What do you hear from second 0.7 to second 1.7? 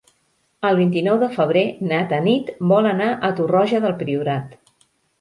vint-i-nou de febrer